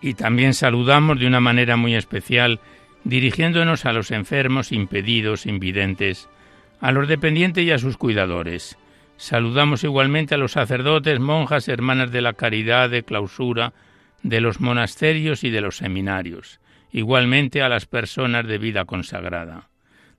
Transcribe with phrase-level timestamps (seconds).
[0.00, 2.60] Y también saludamos de una manera muy especial
[3.04, 6.28] dirigiéndonos a los enfermos, impedidos, invidentes,
[6.80, 8.78] a los dependientes y a sus cuidadores.
[9.16, 13.72] Saludamos igualmente a los sacerdotes, monjas, hermanas de la caridad, de clausura,
[14.22, 16.60] de los monasterios y de los seminarios,
[16.90, 19.68] igualmente a las personas de vida consagrada.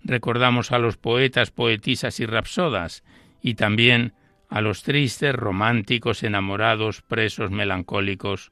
[0.03, 3.03] Recordamos a los poetas, poetisas y rapsodas,
[3.41, 4.13] y también
[4.49, 8.51] a los tristes, románticos, enamorados, presos, melancólicos,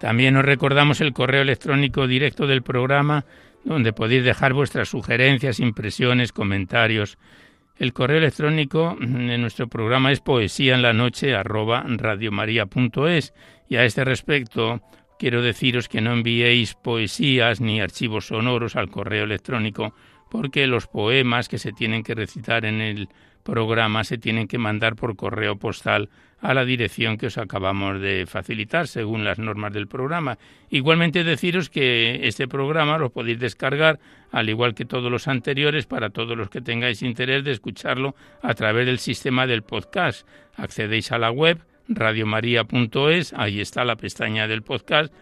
[0.00, 3.26] También os recordamos el correo electrónico directo del programa
[3.64, 7.18] donde podéis dejar vuestras sugerencias, impresiones, comentarios.
[7.76, 11.32] El correo electrónico de nuestro programa es poesía en la noche
[13.68, 14.80] y a este respecto
[15.18, 19.94] quiero deciros que no enviéis poesías ni archivos sonoros al correo electrónico
[20.30, 23.10] porque los poemas que se tienen que recitar en el
[23.42, 26.08] programa se tienen que mandar por correo postal
[26.40, 30.38] a la dirección que os acabamos de facilitar según las normas del programa.
[30.70, 34.00] Igualmente deciros que este programa lo podéis descargar
[34.32, 38.54] al igual que todos los anteriores para todos los que tengáis interés de escucharlo a
[38.54, 40.26] través del sistema del podcast.
[40.56, 41.58] Accedéis a la web
[41.88, 45.12] radiomaria.es, ahí está la pestaña del podcast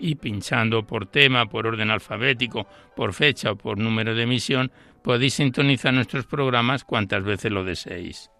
[0.00, 4.70] y pinchando por tema, por orden alfabético, por fecha o por número de emisión,
[5.02, 8.30] podéis sintonizar nuestros programas cuantas veces lo deseéis.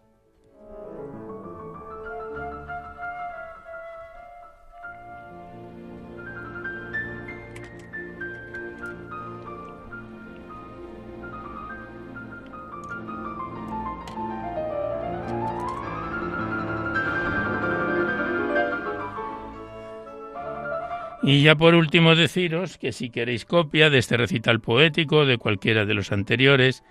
[21.23, 25.85] Y ya por último deciros que si queréis copia de este recital poético de cualquiera
[25.85, 26.85] de los anteriores,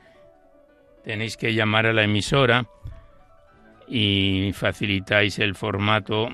[1.04, 2.68] tenéis que llamar a la emisora
[3.88, 6.30] y facilitáis el formato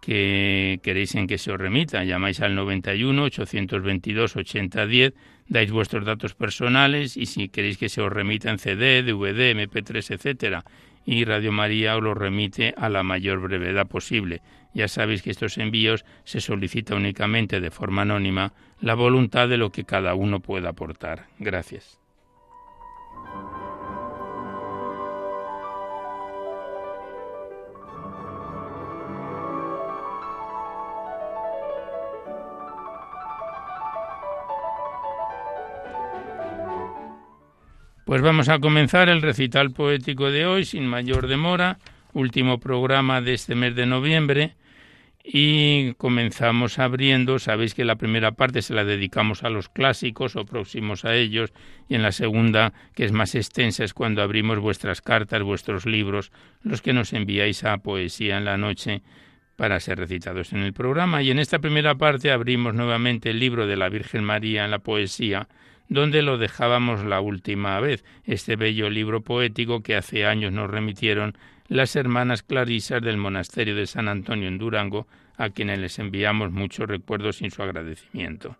[0.00, 2.04] que queréis en que se os remita.
[2.04, 5.14] Llamáis al 91 822 8010,
[5.48, 10.14] dais vuestros datos personales y si queréis que se os remita en CD, DVD, MP3,
[10.14, 10.64] etcétera,
[11.04, 14.42] y Radio María os lo remite a la mayor brevedad posible.
[14.72, 19.70] Ya sabéis que estos envíos se solicita únicamente de forma anónima la voluntad de lo
[19.70, 21.26] que cada uno pueda aportar.
[21.38, 22.03] Gracias.
[38.04, 41.78] Pues vamos a comenzar el recital poético de hoy sin mayor demora,
[42.12, 44.56] último programa de este mes de noviembre
[45.24, 50.44] y comenzamos abriendo, sabéis que la primera parte se la dedicamos a los clásicos o
[50.44, 51.54] próximos a ellos
[51.88, 56.30] y en la segunda, que es más extensa, es cuando abrimos vuestras cartas, vuestros libros,
[56.62, 59.00] los que nos enviáis a Poesía en la Noche
[59.56, 61.22] para ser recitados en el programa.
[61.22, 64.80] Y en esta primera parte abrimos nuevamente el libro de la Virgen María en la
[64.80, 65.48] poesía,
[65.88, 71.36] donde lo dejábamos la última vez, este bello libro poético que hace años nos remitieron
[71.68, 76.88] las hermanas clarisas del monasterio de San Antonio en Durango, a quienes les enviamos muchos
[76.88, 78.56] recuerdos sin su agradecimiento.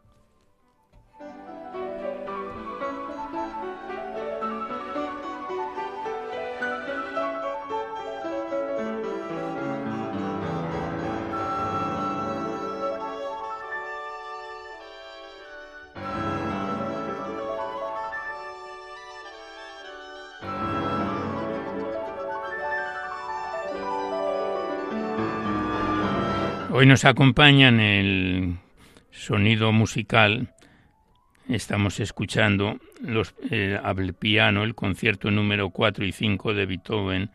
[26.77, 28.57] Hoy nos acompaña en el
[29.13, 30.53] sonido musical.
[31.49, 37.31] Estamos escuchando los, eh, el piano, el concierto número 4 y 5 de Beethoven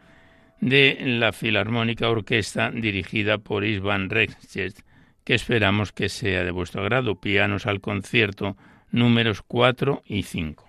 [0.59, 4.83] de la Filarmónica Orquesta dirigida por Isvan Rexchet,
[5.23, 7.21] que esperamos que sea de vuestro agrado.
[7.21, 8.57] Pianos al concierto
[8.91, 10.68] números 4 y 5.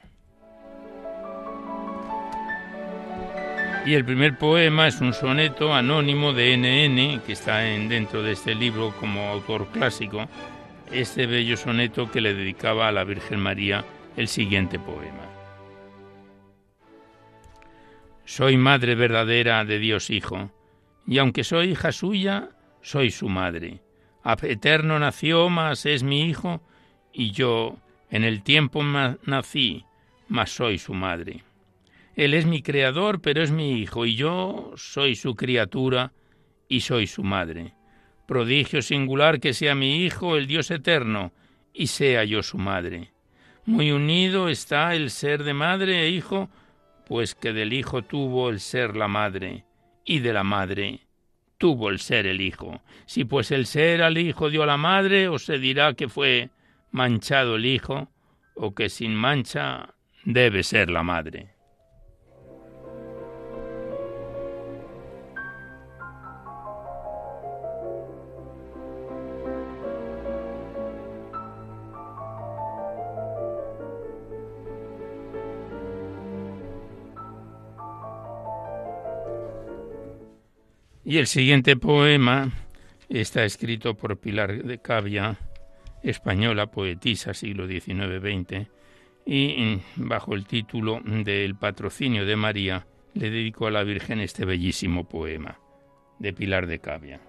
[3.90, 8.30] Y el primer poema es un soneto anónimo de NN, que está en, dentro de
[8.30, 10.28] este libro como autor clásico,
[10.92, 13.84] este bello soneto que le dedicaba a la Virgen María
[14.16, 15.24] el siguiente poema.
[18.24, 20.52] Soy madre verdadera de Dios Hijo,
[21.04, 22.50] y aunque soy hija suya,
[22.82, 23.80] soy su madre.
[24.42, 26.60] eterno nació, mas es mi hijo,
[27.12, 27.76] y yo
[28.08, 29.84] en el tiempo nací,
[30.28, 31.42] mas soy su madre.
[32.16, 36.12] Él es mi creador, pero es mi hijo, y yo soy su criatura
[36.68, 37.74] y soy su madre.
[38.26, 41.32] Prodigio singular que sea mi hijo, el Dios eterno,
[41.72, 43.12] y sea yo su madre.
[43.64, 46.48] Muy unido está el ser de madre e hijo,
[47.06, 49.64] pues que del hijo tuvo el ser la madre,
[50.04, 51.00] y de la madre
[51.58, 52.80] tuvo el ser el hijo.
[53.06, 56.50] Si pues el ser al hijo dio a la madre, o se dirá que fue
[56.90, 58.08] manchado el hijo,
[58.54, 61.59] o que sin mancha debe ser la madre.
[81.10, 82.52] Y el siguiente poema
[83.08, 85.40] está escrito por Pilar de Cavia,
[86.04, 88.68] española, poetisa, siglo XIX-XX,
[89.26, 95.08] y bajo el título del patrocinio de María le dedicó a la Virgen este bellísimo
[95.08, 95.58] poema
[96.20, 97.20] de Pilar de Cavia.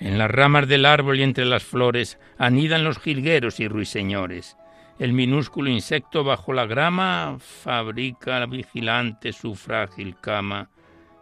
[0.00, 4.56] En las ramas del árbol y entre las flores anidan los jilgueros y ruiseñores
[4.98, 10.70] el minúsculo insecto bajo la grama fabrica vigilante su frágil cama,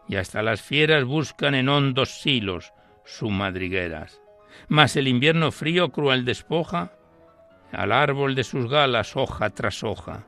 [0.08, 2.72] y hasta las fieras buscan en hondos silos
[3.04, 4.20] sus madrigueras.
[4.68, 6.92] Mas el invierno frío cruel despoja
[7.72, 10.24] al árbol de sus galas hoja tras hoja.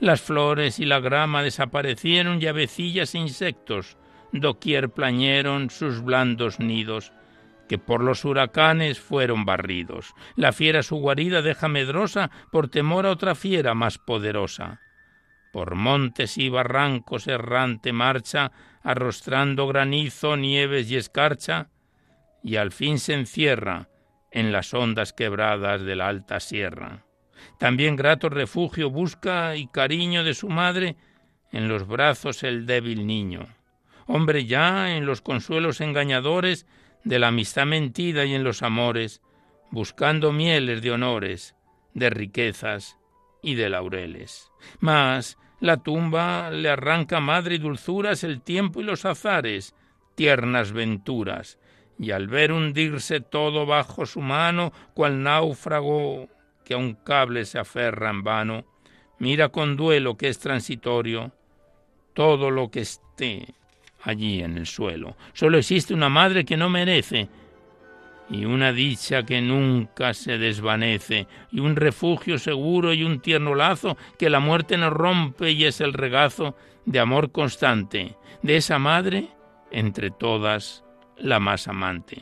[0.00, 3.96] Las flores y la grama desaparecieron y avecillas e insectos
[4.32, 7.12] doquier plañeron sus blandos nidos
[7.70, 10.12] que por los huracanes fueron barridos.
[10.34, 14.80] La fiera su guarida deja medrosa por temor a otra fiera más poderosa.
[15.52, 18.50] Por montes y barrancos errante marcha,
[18.82, 21.68] arrostrando granizo, nieves y escarcha,
[22.42, 23.88] y al fin se encierra
[24.32, 27.04] en las hondas quebradas de la alta sierra.
[27.60, 30.96] También grato refugio busca y cariño de su madre
[31.52, 33.46] en los brazos el débil niño.
[34.08, 36.66] Hombre ya en los consuelos engañadores
[37.04, 39.22] de la amistad mentida y en los amores,
[39.70, 41.54] buscando mieles de honores,
[41.94, 42.98] de riquezas
[43.42, 44.50] y de laureles.
[44.80, 49.74] Mas la tumba le arranca madre y dulzuras el tiempo y los azares,
[50.14, 51.58] tiernas venturas,
[51.98, 56.28] y al ver hundirse todo bajo su mano, cual náufrago
[56.64, 58.64] que a un cable se aferra en vano,
[59.18, 61.32] mira con duelo que es transitorio
[62.14, 63.54] todo lo que esté
[64.02, 65.16] allí en el suelo.
[65.32, 67.28] Solo existe una madre que no merece
[68.30, 73.96] y una dicha que nunca se desvanece, y un refugio seguro y un tierno lazo
[74.18, 79.28] que la muerte no rompe y es el regazo de amor constante, de esa madre
[79.72, 80.84] entre todas
[81.16, 82.18] la más amante.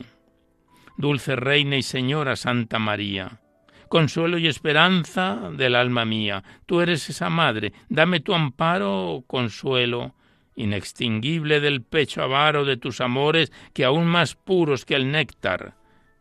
[0.97, 3.39] Dulce Reina y Señora Santa María,
[3.87, 10.15] consuelo y esperanza del alma mía, tú eres esa madre, dame tu amparo, consuelo,
[10.59, 15.75] inextinguible del pecho avaro de tus amores, que aún más puros que el néctar,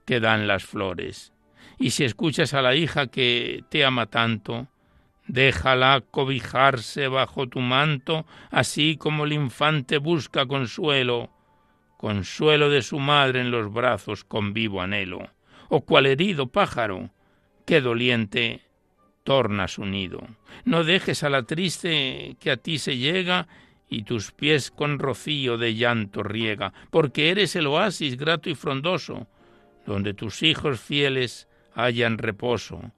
[0.07, 1.33] que dan las flores.
[1.77, 4.69] Y si escuchas a la hija que te ama tanto,
[5.27, 11.31] déjala cobijarse bajo tu manto, así como el infante busca consuelo,
[11.97, 15.31] consuelo de su madre en los brazos con vivo anhelo.
[15.69, 17.11] O cual herido pájaro,
[17.67, 18.63] que doliente
[19.25, 20.27] torna su nido.
[20.65, 23.49] No dejes a la triste que a ti se llega
[23.89, 29.27] y tus pies con rocío de llanto riega, porque eres el oasis grato y frondoso,
[29.87, 32.93] donde tus hijos fieles hallan reposo,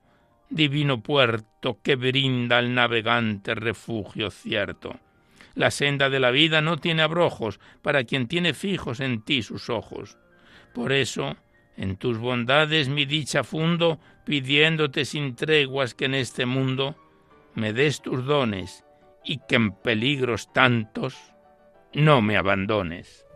[0.49, 4.99] divino puerto que brinda al navegante refugio cierto.
[5.54, 9.68] La senda de la vida no tiene abrojos para quien tiene fijos en ti sus
[9.68, 10.16] ojos.
[10.75, 11.37] Por eso,
[11.76, 16.97] en tus bondades mi dicha fundo, pidiéndote sin treguas que en este mundo
[17.54, 18.85] me des tus dones
[19.24, 21.16] y que en peligros tantos
[21.92, 23.26] no me abandones.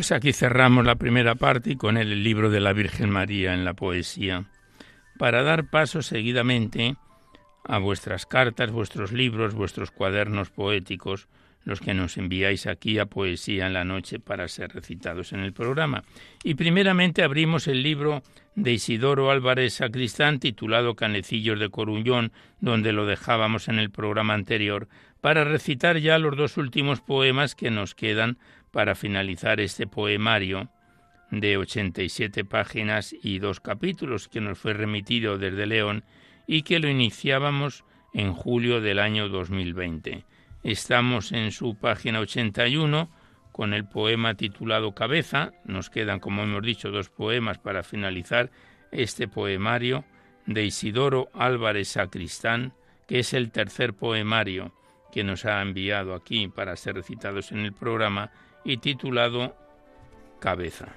[0.00, 3.52] Pues aquí cerramos la primera parte y con él el libro de la Virgen María
[3.52, 4.46] en la poesía,
[5.18, 6.96] para dar paso seguidamente
[7.64, 11.28] a vuestras cartas, vuestros libros, vuestros cuadernos poéticos,
[11.64, 15.52] los que nos enviáis aquí a Poesía en la Noche para ser recitados en el
[15.52, 16.02] programa.
[16.42, 18.22] Y primeramente abrimos el libro
[18.54, 24.88] de Isidoro Álvarez Sacristán titulado Canecillos de Coruñón, donde lo dejábamos en el programa anterior,
[25.20, 28.38] para recitar ya los dos últimos poemas que nos quedan
[28.70, 30.68] para finalizar este poemario
[31.30, 36.04] de 87 páginas y dos capítulos que nos fue remitido desde León
[36.46, 40.24] y que lo iniciábamos en julio del año 2020.
[40.62, 43.10] Estamos en su página 81
[43.52, 45.52] con el poema titulado Cabeza.
[45.64, 48.50] Nos quedan, como hemos dicho, dos poemas para finalizar
[48.90, 50.04] este poemario
[50.46, 52.74] de Isidoro Álvarez Sacristán,
[53.06, 54.74] que es el tercer poemario
[55.12, 58.30] que nos ha enviado aquí para ser recitados en el programa
[58.64, 59.56] y titulado
[60.38, 60.88] Cabeza.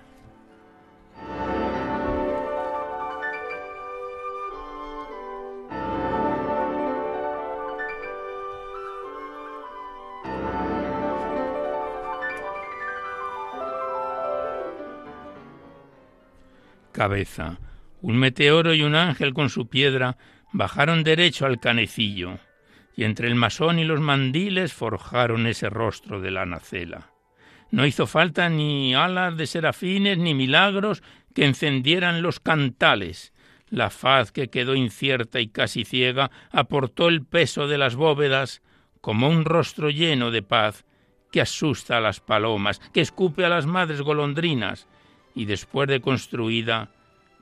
[16.94, 17.58] Cabeza.
[18.02, 20.18] Un meteoro y un ángel con su piedra
[20.52, 22.38] bajaron derecho al canecillo,
[22.96, 27.13] y entre el masón y los mandiles forjaron ese rostro de la nacela.
[27.74, 31.02] No hizo falta ni alas de serafines ni milagros
[31.34, 33.34] que encendieran los cantales.
[33.68, 38.62] La faz que quedó incierta y casi ciega aportó el peso de las bóvedas
[39.02, 40.86] como un rostro lleno de paz
[41.32, 44.88] que asusta a las palomas, que escupe a las madres golondrinas
[45.34, 46.92] y después de construida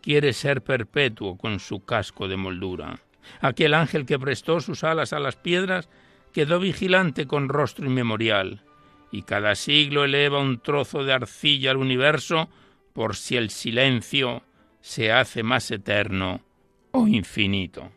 [0.02, 3.02] quiere ser perpetuo con su casco de moldura.
[3.42, 5.90] Aquel ángel que prestó sus alas a las piedras
[6.32, 8.64] quedó vigilante con rostro inmemorial
[9.12, 12.50] y cada siglo eleva un trozo de arcilla al universo
[12.94, 14.44] por si el silencio
[14.80, 16.42] se hace más eterno
[16.92, 17.92] o infinito.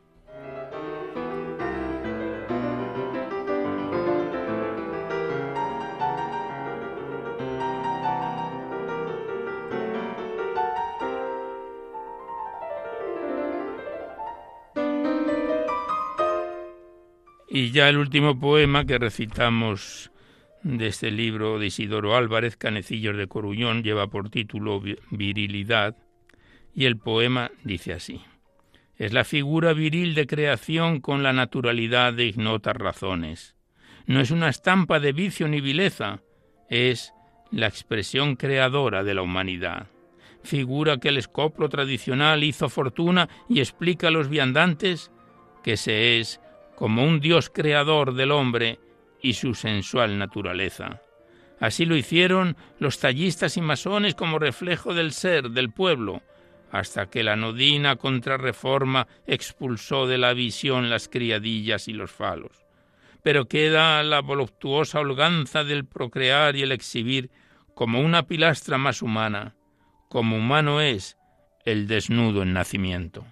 [17.49, 20.11] Y ya el último poema que recitamos
[20.65, 25.97] de este libro de Isidoro Álvarez, Canecillos de Coruñón, lleva por título Virilidad,
[26.75, 28.23] y el poema dice así.
[28.97, 33.55] Es la figura viril de creación con la naturalidad de ignotas razones.
[34.07, 36.23] No es una estampa de vicio ni vileza,
[36.71, 37.13] es
[37.51, 39.89] la expresión creadora de la humanidad.
[40.43, 45.11] Figura que el escoplo tradicional hizo fortuna y explica a los viandantes
[45.63, 46.41] que se es
[46.75, 48.79] como un Dios creador del hombre
[49.25, 51.01] y su sensual naturaleza.
[51.59, 56.21] Así lo hicieron los tallistas y masones como reflejo del ser del pueblo,
[56.71, 62.67] hasta que la nodina contrarreforma expulsó de la visión las criadillas y los falos.
[63.23, 67.31] Pero queda la voluptuosa holganza del procrear y el exhibir
[67.75, 69.55] como una pilastra más humana,
[70.11, 71.17] como humano es
[71.65, 73.25] el desnudo en nacimiento.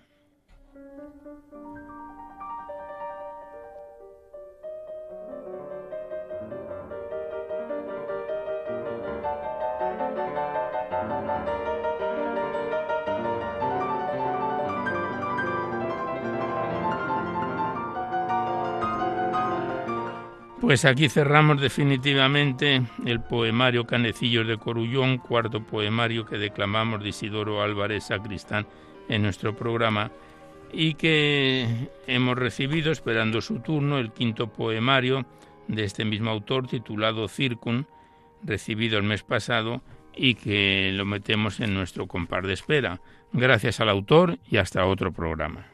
[20.73, 27.61] Pues aquí cerramos definitivamente el poemario Canecillos de Corullón, cuarto poemario que declamamos de Isidoro
[27.61, 28.67] Álvarez Sacristán
[29.11, 30.11] en nuestro programa
[30.73, 35.27] y que hemos recibido, esperando su turno, el quinto poemario
[35.69, 37.87] de este mismo autor titulado Circun,
[38.43, 39.83] recibido el mes pasado
[40.17, 43.03] y que lo metemos en nuestro compar de espera.
[43.35, 45.67] Gracias al autor y hasta otro programa.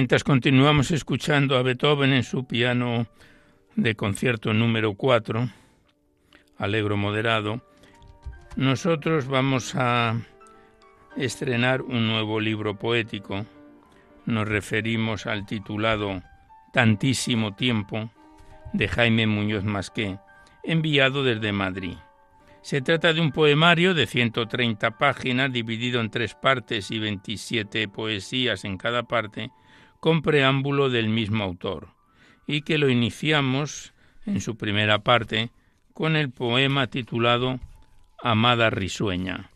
[0.00, 3.06] Mientras continuamos escuchando a Beethoven en su piano
[3.76, 5.50] de concierto número 4,
[6.56, 7.60] Alegro Moderado,
[8.56, 10.18] nosotros vamos a
[11.18, 13.44] estrenar un nuevo libro poético.
[14.24, 16.22] Nos referimos al titulado
[16.72, 18.10] Tantísimo tiempo
[18.72, 20.18] de Jaime Muñoz Masqué,
[20.62, 21.98] enviado desde Madrid.
[22.62, 28.64] Se trata de un poemario de 130 páginas dividido en tres partes y 27 poesías
[28.64, 29.50] en cada parte,
[30.00, 31.88] con preámbulo del mismo autor,
[32.46, 33.92] y que lo iniciamos
[34.26, 35.50] en su primera parte
[35.92, 37.60] con el poema titulado
[38.22, 39.50] Amada risueña,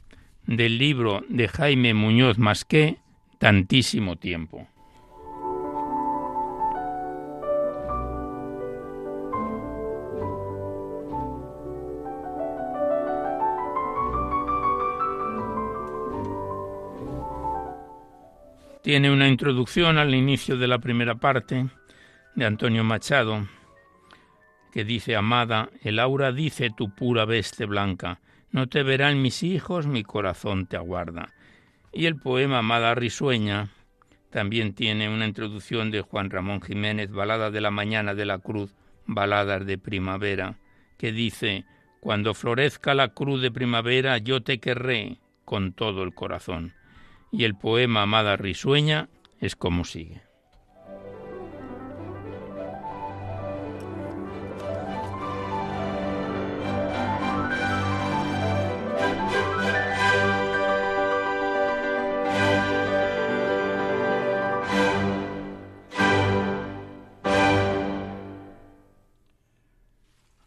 [0.47, 2.99] del libro de Jaime Muñoz Masqué,
[3.39, 4.69] Tantísimo tiempo.
[18.85, 21.69] Tiene una introducción al inicio de la primera parte
[22.35, 23.49] de Antonio Machado,
[24.75, 28.21] que dice, Amada, el aura dice tu pura veste blanca,
[28.51, 31.33] no te verán mis hijos, mi corazón te aguarda.
[31.95, 33.71] Y el poema Amada risueña
[34.29, 38.75] también tiene una introducción de Juan Ramón Jiménez, Balada de la Mañana de la Cruz,
[39.07, 40.59] Baladas de Primavera,
[40.99, 41.65] que dice,
[42.01, 46.75] Cuando florezca la cruz de primavera, yo te querré con todo el corazón
[47.37, 49.09] y el poema Amada Risueña
[49.41, 50.23] es como sigue.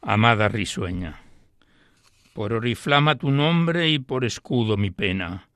[0.02, 1.20] Amada risueña,
[2.34, 5.47] por oriflama tu nombre y por escudo mi pena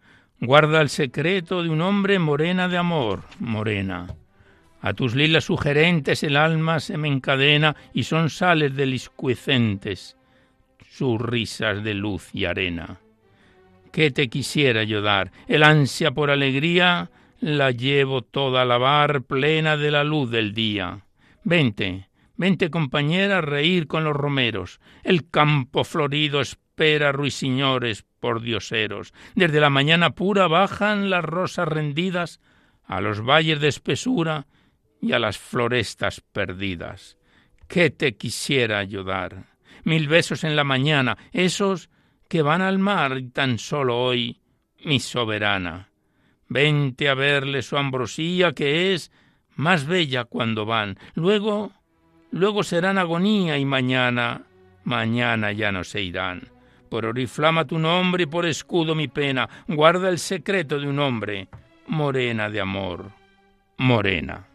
[0.44, 4.08] Guarda el secreto de un hombre morena de amor, morena.
[4.82, 10.18] A tus lilas sugerentes el alma se me encadena y son sales deliscuecentes
[10.90, 13.00] sus risas de luz y arena.
[13.92, 15.32] ¿Qué te quisiera yo dar?
[15.48, 21.06] El ansia por alegría la llevo toda a lavar plena de la luz del día.
[21.44, 24.80] Vente, vente compañera a reír con los romeros.
[25.04, 26.42] El campo florido
[26.82, 29.14] espera ruiseñores por dioseros.
[29.36, 32.40] Desde la mañana pura bajan las rosas rendidas
[32.86, 34.48] a los valles de espesura
[35.00, 37.20] y a las florestas perdidas.
[37.68, 39.46] ¿Qué te quisiera ayudar?
[39.84, 41.92] Mil besos en la mañana, esos
[42.28, 44.42] que van al mar y tan solo hoy,
[44.84, 45.90] mi soberana.
[46.48, 49.12] Vente a verle su ambrosía que es
[49.56, 50.98] más bella cuando van.
[51.14, 51.74] Luego,
[52.32, 54.46] luego serán agonía y mañana,
[54.84, 56.51] mañana ya no se irán
[56.92, 61.48] por oriflama tu nombre y por escudo mi pena, guarda el secreto de un hombre,
[61.88, 63.12] morena de amor,
[63.78, 64.46] morena.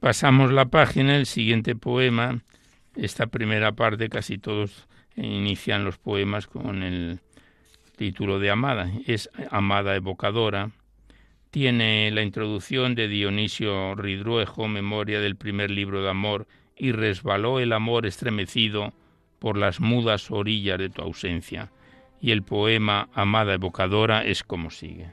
[0.00, 2.40] Pasamos la página, el siguiente poema,
[2.96, 7.20] esta primera parte casi todos inician los poemas con el
[7.96, 10.70] título de Amada, es Amada evocadora,
[11.50, 16.46] tiene la introducción de Dionisio Ridruejo, memoria del primer libro de amor,
[16.76, 18.94] y resbaló el amor estremecido
[19.38, 21.70] por las mudas orillas de tu ausencia.
[22.20, 25.10] Y el poema Amada evocadora es como sigue.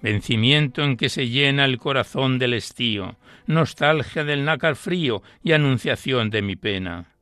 [0.00, 6.30] Vencimiento en que se llena el corazón del estío, nostalgia del nácar frío y anunciación
[6.30, 7.14] de mi pena.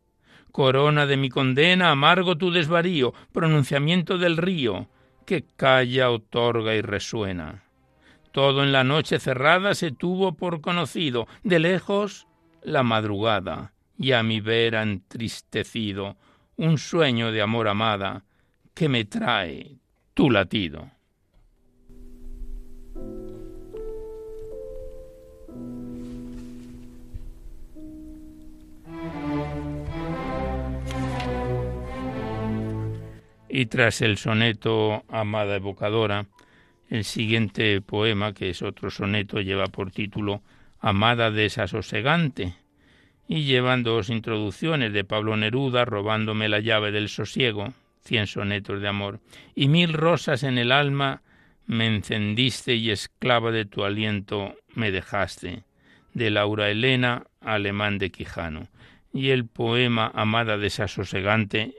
[0.53, 4.89] Corona de mi condena, amargo tu desvarío, pronunciamiento del río,
[5.27, 7.65] que calla, otorga y resuena.
[8.33, 12.27] Todo en la noche cerrada se tuvo por conocido, de lejos
[12.62, 16.17] la madrugada, y a mi vera entristecido,
[16.57, 18.25] un sueño de amor amada,
[18.75, 19.79] que me trae
[20.15, 20.91] tu latido.
[33.59, 36.26] Y tras el soneto Amada evocadora,
[36.90, 40.42] el siguiente poema, que es otro soneto, lleva por título
[40.78, 42.54] Amada desasosegante,
[43.26, 48.88] y llevan dos introducciones de Pablo Neruda, robándome la llave del sosiego, cien sonetos de
[48.88, 49.20] amor,
[49.54, 51.22] y mil rosas en el alma
[51.66, 55.64] me encendiste y esclava de tu aliento me dejaste,
[56.14, 58.68] de Laura Elena, alemán de Quijano.
[59.12, 61.74] Y el poema Amada desasosegante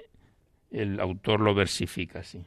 [0.72, 2.44] el autor lo versifica así.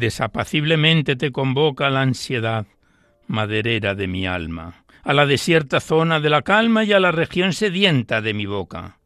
[0.00, 2.66] Desapaciblemente te convoca la ansiedad,
[3.26, 7.52] maderera de mi alma, a la desierta zona de la calma y a la región
[7.52, 8.98] sedienta de mi boca.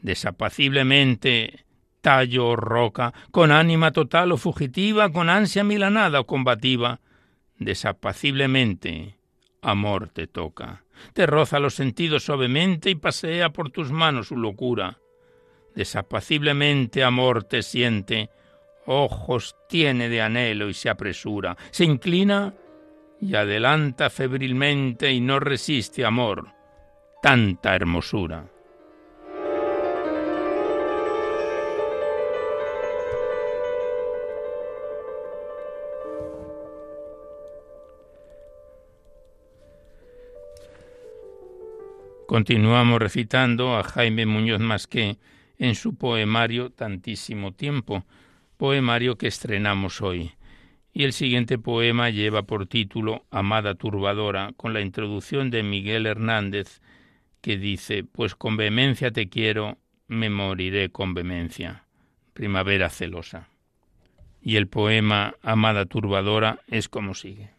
[0.00, 1.64] Desapaciblemente
[2.00, 7.00] tallo o roca, con ánima total o fugitiva, con ansia milanada o combativa,
[7.58, 9.16] desapaciblemente
[9.60, 15.00] amor te toca, te roza los sentidos suavemente y pasea por tus manos su locura.
[15.74, 18.30] Desapaciblemente amor te siente,
[18.86, 22.54] ojos tiene de anhelo y se apresura, se inclina
[23.20, 26.48] y adelanta febrilmente y no resiste amor,
[27.22, 28.46] tanta hermosura.
[42.32, 45.18] Continuamos recitando a Jaime Muñoz Masqué
[45.58, 48.06] en su poemario Tantísimo Tiempo,
[48.62, 50.34] poemario que estrenamos hoy.
[50.92, 56.80] Y el siguiente poema lleva por título Amada Turbadora, con la introducción de Miguel Hernández,
[57.40, 61.86] que dice, Pues con vehemencia te quiero, me moriré con vehemencia.
[62.34, 63.48] Primavera celosa.
[64.40, 67.50] Y el poema Amada Turbadora es como sigue.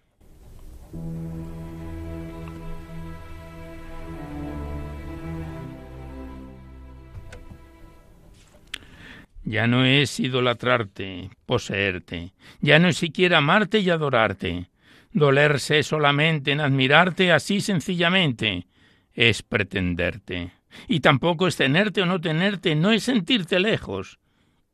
[9.46, 14.70] Ya no es idolatrarte, poseerte, ya no es siquiera amarte y adorarte.
[15.12, 18.68] Dolerse solamente en admirarte así sencillamente
[19.14, 20.52] es pretenderte.
[20.88, 24.20] Y tampoco es tenerte o no tenerte, no es sentirte lejos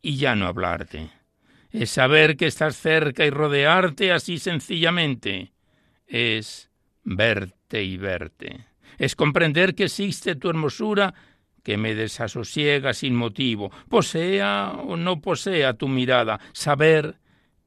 [0.02, 1.10] y ya no hablarte.
[1.72, 5.52] Es saber que estás cerca y rodearte así sencillamente.
[6.08, 6.72] Es
[7.04, 8.66] verte y verte.
[8.98, 11.14] Es comprender que existe tu hermosura
[11.70, 17.20] que me desasosiega sin motivo, posea o no posea tu mirada, saber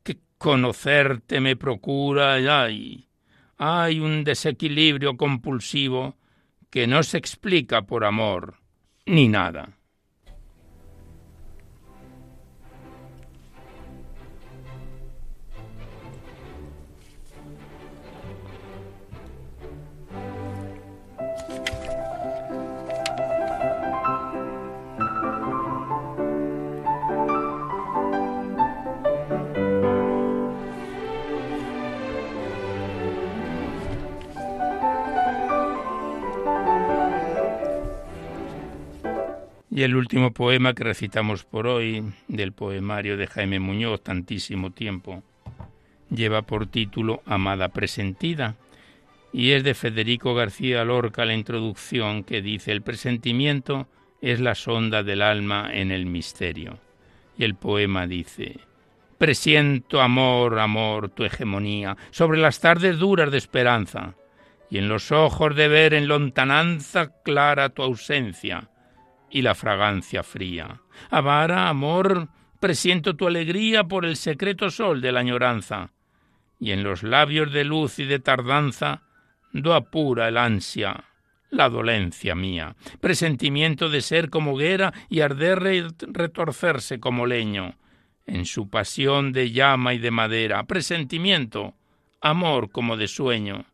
[0.03, 3.09] que conocerte me procura y hay,
[3.59, 6.17] hay un desequilibrio compulsivo
[6.69, 8.57] que no se explica por amor
[9.07, 9.79] ni nada.
[39.83, 45.25] El último poema que recitamos por hoy, del poemario de Jaime Muñoz, Tantísimo tiempo,
[46.09, 48.55] lleva por título Amada Presentida
[49.33, 53.89] y es de Federico García Lorca la introducción que dice el presentimiento
[54.21, 56.79] es la sonda del alma en el misterio.
[57.37, 58.61] Y el poema dice
[59.19, 64.15] Presiento, amor, amor, tu hegemonía sobre las tardes duras de esperanza,
[64.71, 68.69] y en los ojos de ver en lontananza clara tu ausencia
[69.33, 70.83] y la fragancia fría.
[71.11, 72.29] Avara, amor,
[72.61, 75.91] presiento tu alegría por el secreto sol de la añoranza,
[76.61, 79.03] y en los labios de luz y de tardanza
[79.53, 81.05] do apura el ansia,
[81.51, 87.79] la dolencia mía, presentimiento de ser como hoguera y arder y retorcerse como leño,
[88.27, 91.75] en su pasión de llama y de madera, presentimiento,
[92.21, 93.65] amor como de sueño,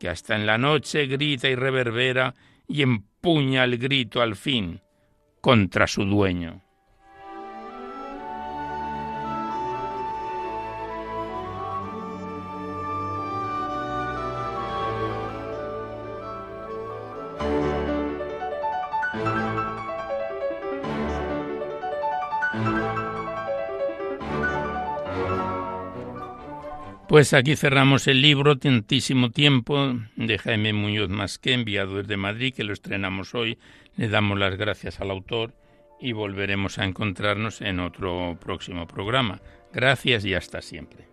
[0.00, 2.34] que hasta en la noche grita y reverbera
[2.66, 4.80] y empuña el grito al fin
[5.46, 6.60] contra su dueño.
[27.06, 32.64] Pues aquí cerramos el libro Tantísimo Tiempo de Jaime Muñoz Masqué, enviado desde Madrid, que
[32.64, 33.58] lo estrenamos hoy.
[33.96, 35.54] Le damos las gracias al autor
[36.00, 39.40] y volveremos a encontrarnos en otro próximo programa.
[39.72, 41.06] Gracias y hasta siempre.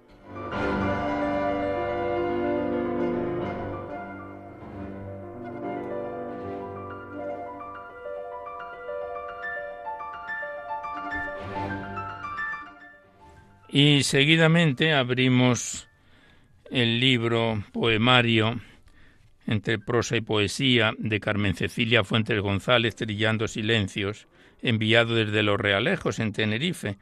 [13.70, 15.88] Y seguidamente abrimos
[16.70, 18.60] el libro poemario
[19.48, 24.28] entre prosa y poesía de Carmen Cecilia Fuentes González, Trillando Silencios,
[24.62, 26.98] enviado desde Los Realejos, en Tenerife.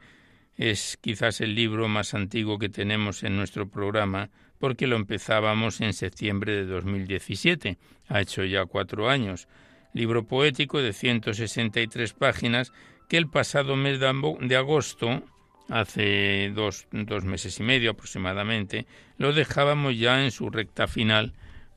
[0.56, 5.92] Es quizás el libro más antiguo que tenemos en nuestro programa, porque lo empezábamos en
[5.92, 7.78] septiembre de 2017.
[8.08, 9.48] Ha hecho ya cuatro años.
[9.94, 12.72] Libro poético de 163 páginas
[13.08, 15.22] que el pasado mes de agosto
[15.68, 21.32] hace dos, dos, meses y medio aproximadamente, lo dejábamos ya en su recta final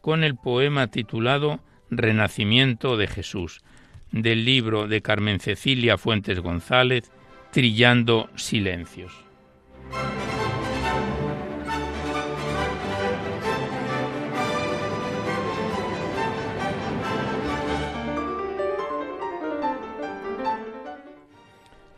[0.05, 3.63] con el poema titulado Renacimiento de Jesús,
[4.11, 7.11] del libro de Carmen Cecilia Fuentes González,
[7.51, 9.11] Trillando Silencios.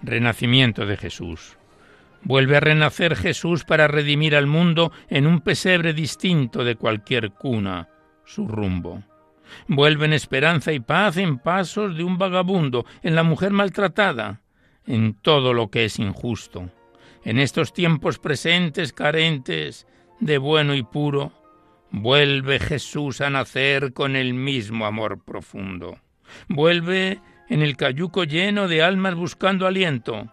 [0.02, 1.58] Renacimiento de Jesús.
[2.24, 7.89] Vuelve a renacer Jesús para redimir al mundo en un pesebre distinto de cualquier cuna,
[8.28, 9.02] su rumbo.
[9.68, 14.42] Vuelven esperanza y paz en pasos de un vagabundo, en la mujer maltratada,
[14.86, 16.70] en todo lo que es injusto.
[17.24, 19.88] En estos tiempos presentes carentes
[20.20, 21.32] de bueno y puro,
[21.90, 25.98] vuelve Jesús a nacer con el mismo amor profundo.
[26.50, 30.28] Vuelve en el cayuco lleno de almas buscando aliento,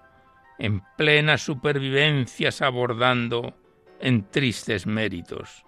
[0.58, 3.56] en plena supervivencia abordando
[4.00, 5.64] en tristes méritos.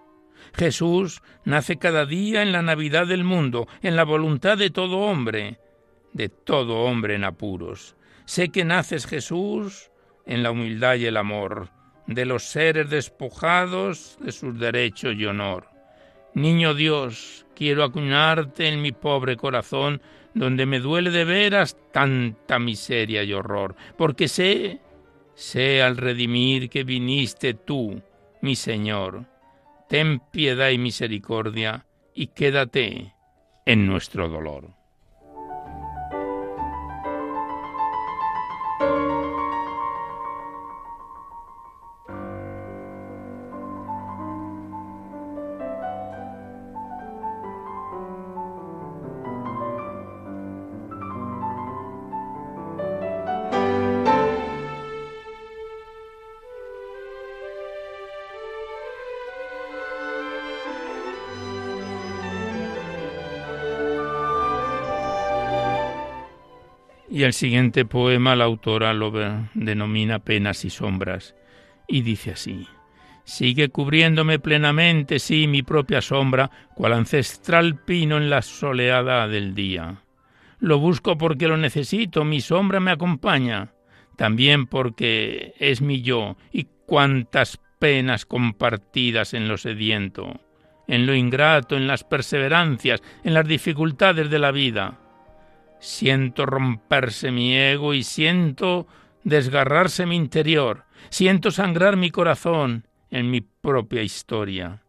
[0.57, 5.59] Jesús nace cada día en la Navidad del mundo, en la voluntad de todo hombre,
[6.13, 7.95] de todo hombre en apuros.
[8.25, 9.91] Sé que naces Jesús
[10.25, 11.69] en la humildad y el amor,
[12.07, 15.67] de los seres despojados de sus derechos y honor.
[16.33, 20.01] Niño Dios, quiero acuñarte en mi pobre corazón
[20.33, 24.79] donde me duele de veras tanta miseria y horror, porque sé,
[25.35, 28.01] sé al redimir que viniste tú,
[28.41, 29.36] mi Señor.
[29.89, 33.13] Ten piedad y misericordia y quédate
[33.65, 34.76] en nuestro dolor.
[67.09, 69.11] Y el siguiente poema la autora lo
[69.53, 71.35] denomina Penas y Sombras
[71.87, 72.67] y dice así.
[73.23, 80.01] Sigue cubriéndome plenamente, sí, mi propia sombra, cual ancestral pino en la soleada del día.
[80.59, 83.73] Lo busco porque lo necesito, mi sombra me acompaña,
[84.15, 90.39] también porque es mi yo, y cuántas penas compartidas en lo sediento,
[90.87, 94.99] en lo ingrato, en las perseverancias, en las dificultades de la vida.
[95.79, 98.87] Siento romperse mi ego y siento
[99.23, 104.83] desgarrarse mi interior, siento sangrar mi corazón en mi propia historia.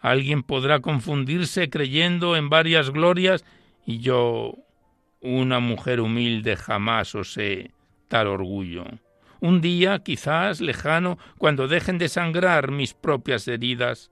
[0.00, 3.44] Alguien podrá confundirse creyendo en varias glorias
[3.84, 4.54] y yo,
[5.20, 7.70] una mujer humilde, jamás osé
[8.08, 8.84] tal orgullo.
[9.40, 14.10] Un día, quizás lejano, cuando dejen de sangrar mis propias heridas,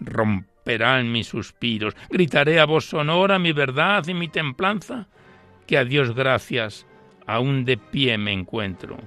[0.00, 5.08] romperán mis suspiros, gritaré a voz sonora mi verdad y mi templanza,
[5.66, 6.86] que a Dios gracias
[7.26, 8.98] aún de pie me encuentro.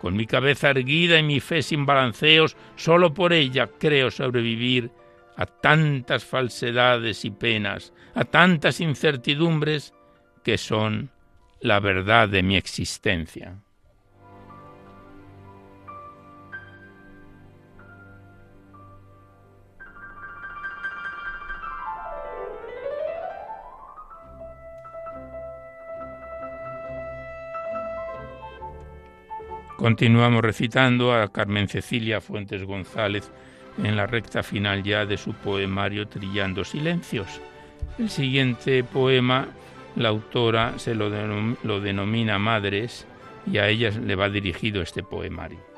[0.00, 4.90] Con mi cabeza erguida y mi fe sin balanceos, solo por ella creo sobrevivir
[5.36, 9.94] a tantas falsedades y penas, a tantas incertidumbres
[10.42, 11.10] que son
[11.60, 13.58] la verdad de mi existencia.
[29.80, 33.30] Continuamos recitando a Carmen Cecilia Fuentes González
[33.82, 37.40] en la recta final ya de su poemario Trillando Silencios.
[37.98, 39.48] El siguiente poema,
[39.96, 41.08] la autora se lo,
[41.62, 43.06] lo denomina Madres
[43.50, 45.69] y a ellas le va dirigido este poemario.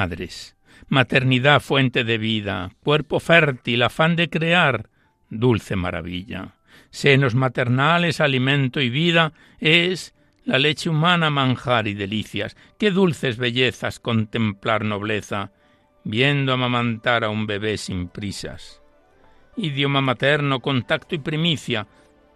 [0.00, 0.56] Madres.
[0.88, 4.88] Maternidad fuente de vida, cuerpo fértil, afán de crear,
[5.28, 6.54] dulce maravilla.
[6.90, 10.14] Senos maternales, alimento y vida, es
[10.46, 12.56] la leche humana manjar y delicias.
[12.78, 15.52] Qué dulces bellezas contemplar nobleza,
[16.02, 18.80] viendo amamantar a un bebé sin prisas.
[19.56, 21.86] Idioma materno, contacto y primicia,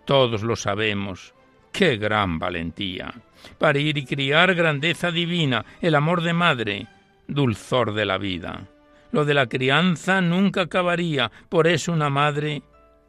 [0.04, 1.34] todos lo sabemos.
[1.72, 3.14] Qué gran valentía.
[3.58, 6.88] Parir y criar grandeza divina, el amor de madre,
[7.28, 8.68] dulzor de la vida.
[9.12, 12.62] Lo de la crianza nunca acabaría, por eso una madre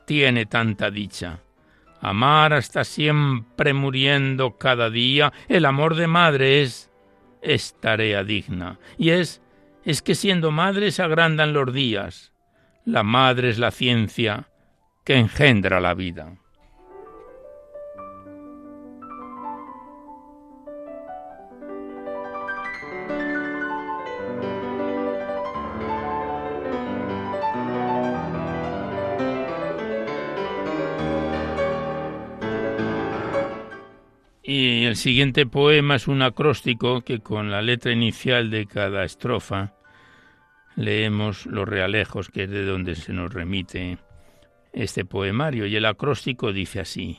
[0.05, 1.39] tiene tanta dicha.
[2.01, 6.91] Amar hasta siempre muriendo cada día, el amor de madre es
[7.41, 9.41] es tarea digna, y es
[9.83, 12.33] es que siendo madre se agrandan los días.
[12.85, 14.49] La madre es la ciencia
[15.03, 16.37] que engendra la vida.
[34.47, 39.73] Y el siguiente poema es un acróstico que con la letra inicial de cada estrofa
[40.75, 43.97] leemos los realejos, que es de donde se nos remite
[44.71, 45.65] este poemario.
[45.65, 47.17] Y el acróstico dice así,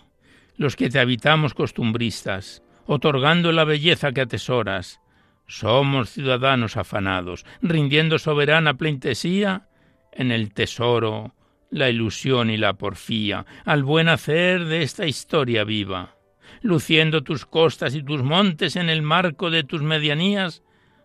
[0.56, 5.00] los que te habitamos costumbristas, otorgando la belleza que atesoras,
[5.48, 9.66] somos ciudadanos afanados, rindiendo soberana pleitesía
[10.12, 11.34] en el tesoro,
[11.70, 16.15] la ilusión y la porfía, al buen hacer de esta historia viva
[16.62, 20.62] luciendo tus costas y tus montes en el marco de tus medianías,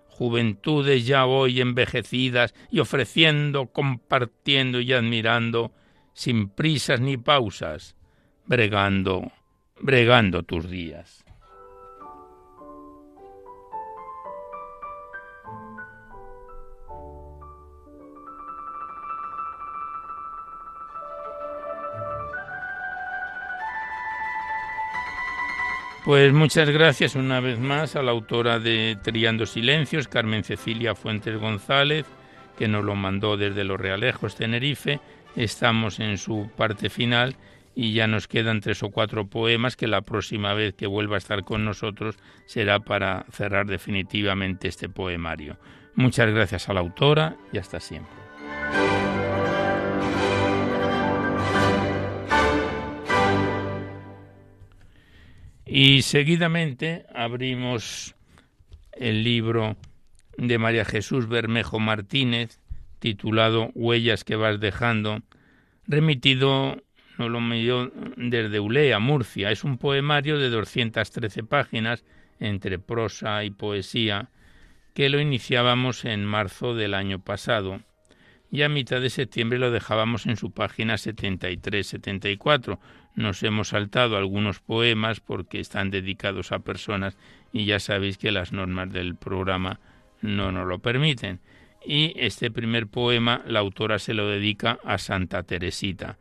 [0.08, 5.72] juventudes ya hoy envejecidas y ofreciendo, compartiendo y admirando,
[6.14, 7.96] sin prisas ni pausas,
[8.46, 9.32] bregando,
[9.80, 11.26] bregando tus días.
[26.04, 31.40] Pues muchas gracias una vez más a la autora de Triando Silencios, Carmen Cecilia Fuentes
[31.40, 32.08] González,
[32.58, 35.00] que nos lo mandó desde Los Realejos, Tenerife.
[35.36, 37.36] Estamos en su parte final
[37.76, 41.20] y ya nos quedan tres o cuatro poemas que la próxima vez que vuelva a
[41.20, 45.58] estar con nosotros será para cerrar definitivamente este poemario.
[45.94, 48.22] Muchas gracias a la autora y hasta siempre.
[55.74, 58.14] Y seguidamente abrimos
[58.92, 59.78] el libro
[60.36, 62.60] de María Jesús Bermejo Martínez,
[63.00, 65.22] titulado Huellas que vas dejando,
[65.88, 66.84] remitido
[67.18, 69.50] no lo medio desde Ulea, Murcia.
[69.50, 72.04] Es un poemario de 213 páginas
[72.42, 74.30] entre prosa y poesía
[74.94, 77.80] que lo iniciábamos en marzo del año pasado
[78.52, 82.78] y a mitad de septiembre lo dejábamos en su página 73-74.
[83.16, 87.18] Nos hemos saltado algunos poemas porque están dedicados a personas
[87.52, 89.80] y ya sabéis que las normas del programa
[90.22, 91.40] no nos lo permiten.
[91.86, 96.18] Y este primer poema la autora se lo dedica a Santa Teresita,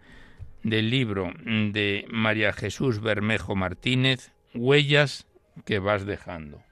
[0.63, 5.27] del libro de María Jesús Bermejo Martínez, Huellas
[5.65, 6.63] que vas dejando.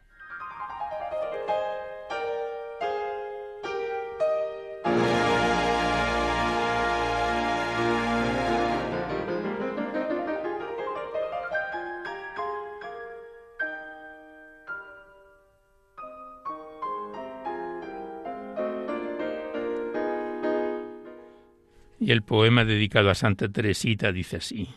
[22.09, 24.71] Y el poema dedicado a Santa Teresita dice así.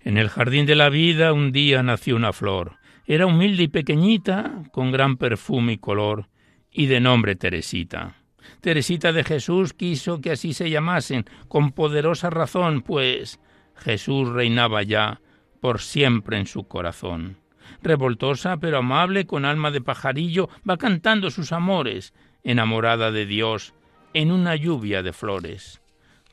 [0.00, 2.76] En el jardín de la vida un día nació una flor.
[3.06, 6.28] Era humilde y pequeñita, con gran perfume y color,
[6.70, 8.16] y de nombre Teresita.
[8.60, 13.40] Teresita de Jesús quiso que así se llamasen, con poderosa razón, pues
[13.74, 15.22] Jesús reinaba ya
[15.62, 17.38] por siempre en su corazón.
[17.82, 22.12] Revoltosa pero amable, con alma de pajarillo, va cantando sus amores,
[22.44, 23.72] enamorada de Dios,
[24.12, 25.80] en una lluvia de flores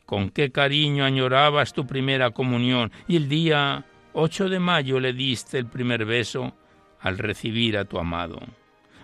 [0.05, 5.57] con qué cariño añorabas tu primera comunión y el día 8 de mayo le diste
[5.57, 6.53] el primer beso
[6.99, 8.39] al recibir a tu amado.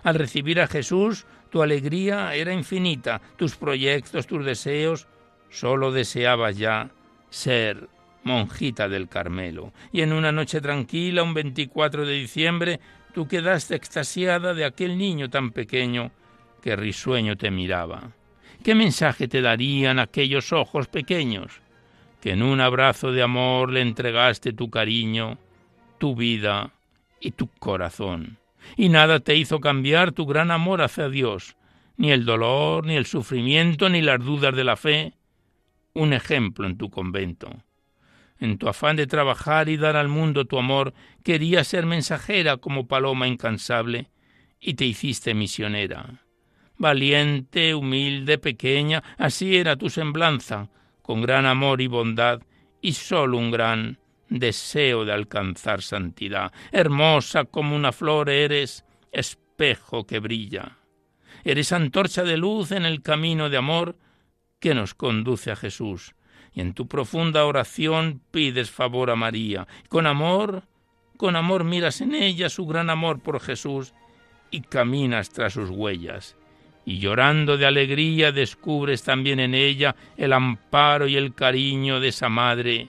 [0.02, 5.06] Al recibir a Jesús, tu alegría era infinita, tus proyectos, tus deseos,
[5.50, 6.90] solo deseabas ya
[7.30, 7.88] ser
[8.24, 9.72] monjita del Carmelo.
[9.92, 12.80] Y en una noche tranquila, un 24 de diciembre,
[13.12, 16.10] tú quedaste extasiada de aquel niño tan pequeño
[16.62, 18.12] que risueño te miraba.
[18.62, 21.60] ¿Qué mensaje te darían aquellos ojos pequeños?
[22.20, 25.36] Que en un abrazo de amor le entregaste tu cariño,
[25.98, 26.72] tu vida
[27.18, 28.38] y tu corazón.
[28.76, 31.56] Y nada te hizo cambiar tu gran amor hacia Dios,
[31.96, 35.14] ni el dolor, ni el sufrimiento, ni las dudas de la fe.
[35.92, 37.50] Un ejemplo en tu convento.
[38.38, 40.94] En tu afán de trabajar y dar al mundo tu amor,
[41.24, 44.08] querías ser mensajera como paloma incansable,
[44.60, 46.21] y te hiciste misionera
[46.82, 50.68] valiente, humilde, pequeña, así era tu semblanza,
[51.00, 52.42] con gran amor y bondad,
[52.80, 56.52] y sólo un gran deseo de alcanzar santidad.
[56.72, 60.78] Hermosa como una flor eres, espejo que brilla.
[61.44, 63.96] Eres antorcha de luz en el camino de amor
[64.58, 66.16] que nos conduce a Jesús.
[66.52, 69.68] Y en tu profunda oración pides favor a María.
[69.88, 70.64] Con amor,
[71.16, 73.94] con amor miras en ella su gran amor por Jesús
[74.50, 76.36] y caminas tras sus huellas
[76.84, 82.28] y llorando de alegría descubres también en ella el amparo y el cariño de esa
[82.28, 82.88] madre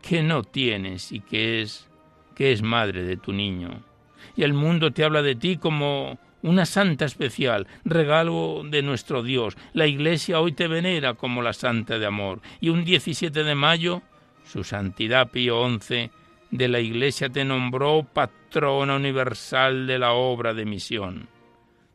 [0.00, 1.88] que no tienes y que es
[2.34, 3.82] que es madre de tu niño.
[4.36, 9.56] Y el mundo te habla de ti como una santa especial, regalo de nuestro Dios.
[9.74, 12.40] La Iglesia hoy te venera como la santa de amor.
[12.60, 14.02] Y un 17 de mayo,
[14.44, 16.10] su santidad Pío XI
[16.50, 21.28] de la Iglesia te nombró patrona universal de la obra de misión.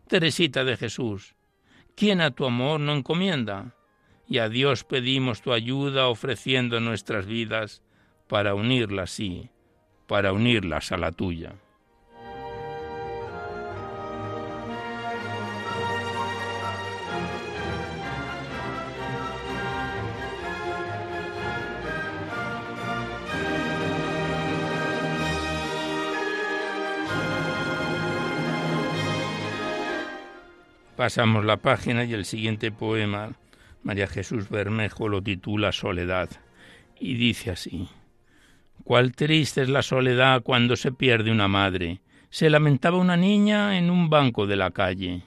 [0.08, 1.36] Teresita de Jesús,
[1.98, 3.74] ¿quién a tu amor no encomienda?
[4.30, 7.82] Y a Dios pedimos tu ayuda ofreciendo nuestras vidas
[8.28, 9.50] para unirlas, sí,
[10.06, 11.56] para unirlas a la tuya.
[30.98, 33.34] Pasamos la página y el siguiente poema,
[33.84, 36.28] María Jesús Bermejo, lo titula Soledad
[37.00, 37.88] y dice así.
[38.84, 42.02] Cuál triste es la soledad cuando se pierde una madre.
[42.32, 45.22] Se lamentaba una niña en un banco de la calle.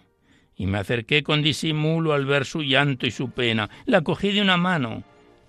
[0.57, 3.71] Y me acerqué con disimulo al ver su llanto y su pena.
[3.87, 5.05] La cogí de una mano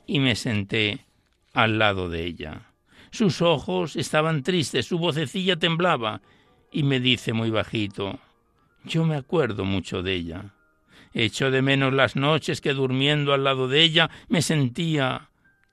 [0.05, 1.03] y me senté
[1.51, 2.71] al lado de ella.
[3.09, 6.21] Sus ojos estaban tristes, su vocecilla temblaba
[6.71, 8.19] y me dice muy bajito
[8.83, 10.53] yo me acuerdo mucho de ella.
[11.13, 15.29] Echo de menos las noches que durmiendo al lado de ella me sentía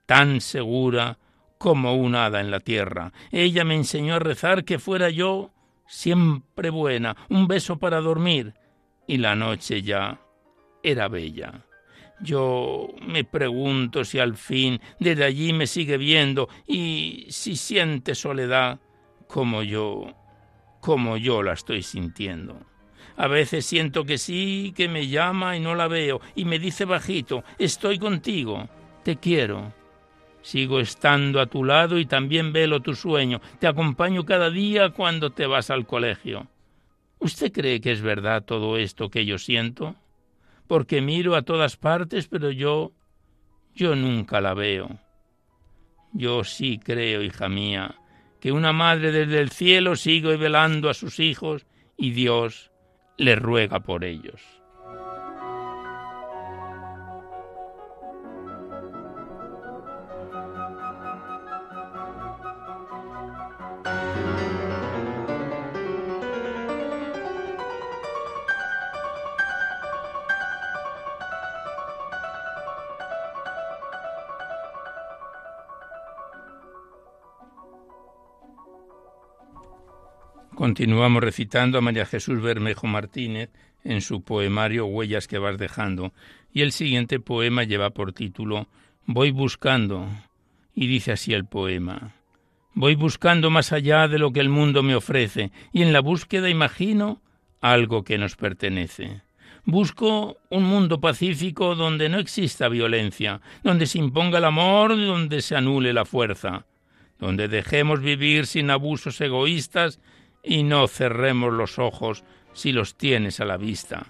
[0.07, 1.19] tan segura
[1.59, 3.13] como un hada en la tierra.
[3.31, 5.53] Ella me enseñó a rezar que fuera yo
[5.87, 8.55] siempre buena, un beso para dormir,
[9.07, 10.21] y la noche ya
[10.83, 11.65] era bella.
[12.21, 18.81] Yo me pregunto si al fin desde allí me sigue viendo y si siente soledad
[19.29, 20.15] como yo,
[20.81, 22.61] como yo la estoy sintiendo.
[23.19, 26.85] A veces siento que sí, que me llama y no la veo, y me dice
[26.85, 28.69] bajito, estoy contigo,
[29.03, 29.73] te quiero.
[30.41, 35.31] Sigo estando a tu lado y también velo tu sueño, te acompaño cada día cuando
[35.31, 36.47] te vas al colegio.
[37.19, 39.97] ¿Usted cree que es verdad todo esto que yo siento?
[40.69, 42.93] Porque miro a todas partes, pero yo,
[43.75, 44.97] yo nunca la veo.
[46.13, 47.97] Yo sí creo, hija mía,
[48.39, 51.67] que una madre desde el cielo sigue velando a sus hijos
[51.97, 52.68] y Dios
[53.19, 54.58] le ruega por ellos.
[80.79, 83.51] Continuamos recitando a María Jesús Bermejo Martínez
[83.83, 86.13] en su poemario Huellas que vas dejando,
[86.53, 88.69] y el siguiente poema lleva por título
[89.05, 90.07] Voy buscando,
[90.77, 92.15] y dice así el poema.
[92.75, 96.49] Voy buscando más allá de lo que el mundo me ofrece, y en la búsqueda
[96.49, 97.21] imagino
[97.61, 99.23] algo que nos pertenece.
[99.65, 105.57] Busco un mundo pacífico donde no exista violencia, donde se imponga el amor, donde se
[105.57, 106.67] anule la fuerza,
[107.19, 109.99] donde dejemos vivir sin abusos egoístas
[110.43, 114.07] y no cerremos los ojos si los tienes a la vista.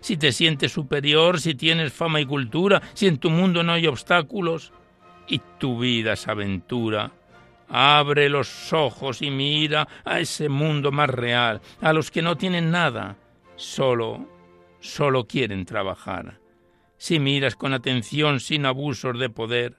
[0.00, 3.86] Si te sientes superior, si tienes fama y cultura, si en tu mundo no hay
[3.86, 4.72] obstáculos
[5.26, 7.12] y tu vida es aventura,
[7.68, 12.70] abre los ojos y mira a ese mundo más real, a los que no tienen
[12.70, 13.16] nada,
[13.56, 14.28] solo,
[14.80, 16.38] solo quieren trabajar.
[16.96, 19.76] Si miras con atención sin abusos de poder,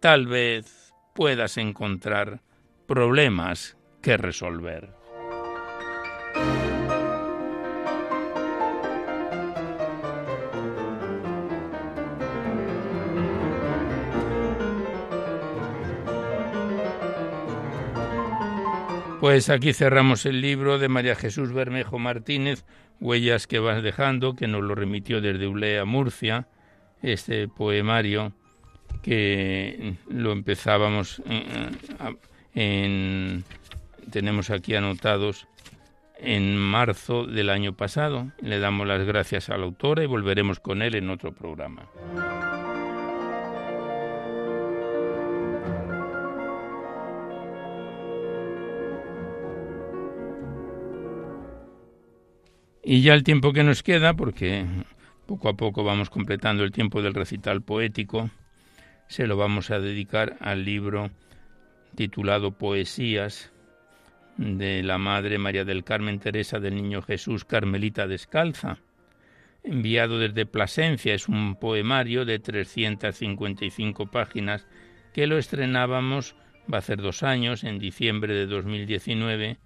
[0.00, 2.40] tal vez puedas encontrar
[2.86, 5.01] problemas que resolver.
[19.22, 22.64] Pues aquí cerramos el libro de María Jesús Bermejo Martínez,
[23.00, 26.48] Huellas que vas dejando, que nos lo remitió desde Ulea, Murcia,
[27.02, 28.32] este poemario
[29.00, 31.22] que lo empezábamos
[32.52, 33.44] en,
[34.10, 35.46] tenemos aquí anotados
[36.18, 38.32] en marzo del año pasado.
[38.40, 41.86] Le damos las gracias a la autora y volveremos con él en otro programa.
[52.84, 54.66] Y ya el tiempo que nos queda, porque
[55.26, 58.28] poco a poco vamos completando el tiempo del recital poético,
[59.06, 61.10] se lo vamos a dedicar al libro
[61.94, 63.52] titulado Poesías
[64.36, 68.78] de la Madre María del Carmen Teresa del Niño Jesús Carmelita Descalza,
[69.62, 71.14] enviado desde Plasencia.
[71.14, 74.66] Es un poemario de 355 páginas
[75.12, 76.34] que lo estrenábamos,
[76.72, 79.58] va a ser dos años, en diciembre de 2019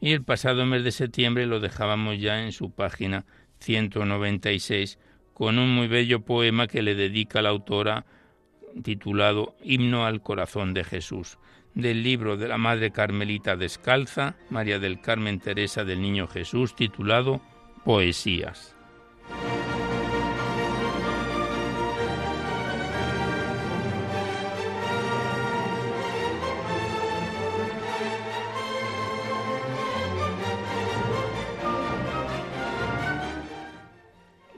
[0.00, 3.26] y el pasado mes de septiembre lo dejábamos ya en su página
[3.60, 4.98] 196
[5.34, 8.04] con un muy bello poema que le dedica la autora
[8.82, 11.38] titulado Himno al Corazón de Jesús,
[11.74, 17.40] del libro de la Madre Carmelita Descalza, María del Carmen Teresa del Niño Jesús, titulado
[17.84, 18.76] Poesías.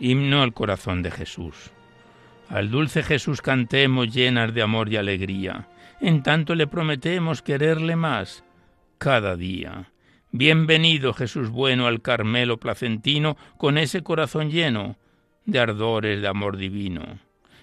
[0.04, 1.70] Himno al corazón de Jesús.
[2.48, 5.68] Al dulce Jesús cantemos llenas de amor y alegría.
[6.00, 8.42] En tanto le prometemos quererle más
[8.98, 9.92] cada día.
[10.32, 14.96] Bienvenido Jesús bueno al Carmelo placentino con ese corazón lleno
[15.44, 17.20] de ardores de amor divino.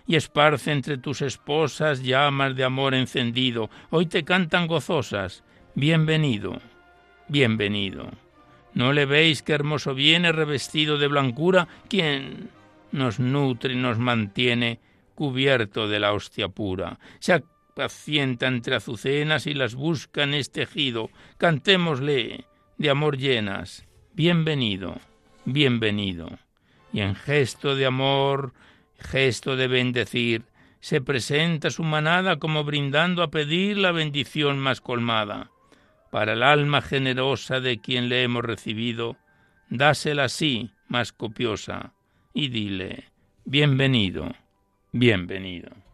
[0.07, 3.69] Y esparce entre tus esposas llamas de amor encendido.
[3.89, 5.43] Hoy te cantan gozosas.
[5.75, 6.61] Bienvenido,
[7.27, 8.09] bienvenido.
[8.74, 12.49] ¿No le veis qué hermoso viene revestido de blancura, quien
[12.91, 14.80] nos nutre y nos mantiene
[15.15, 16.99] cubierto de la hostia pura?
[17.20, 20.67] Se apacienta entre azucenas y las busca en este.
[21.38, 22.45] Cantémosle
[22.78, 23.86] de amor llenas.
[24.13, 24.97] Bienvenido,
[25.45, 26.30] bienvenido.
[26.93, 28.53] Y en gesto de amor,
[28.99, 30.43] gesto de bendecir,
[30.80, 35.51] se presenta su manada como brindando a pedir la bendición más colmada
[36.10, 39.18] para el alma generosa de quien le hemos recibido,
[39.70, 41.93] dásela así más copiosa
[42.34, 43.05] y dile,
[43.45, 44.34] bienvenido,
[44.91, 45.88] bienvenido.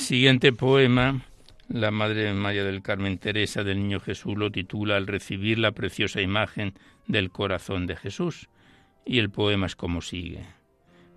[0.00, 1.20] Siguiente poema,
[1.68, 6.20] la Madre María del Carmen Teresa del Niño Jesús lo titula Al recibir la preciosa
[6.20, 6.74] imagen
[7.06, 8.48] del corazón de Jesús.
[9.04, 10.44] Y el poema es como sigue.